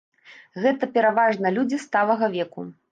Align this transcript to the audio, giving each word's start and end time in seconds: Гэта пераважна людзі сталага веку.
Гэта 0.63 0.89
пераважна 0.95 1.47
людзі 1.59 1.83
сталага 1.89 2.35
веку. 2.39 2.71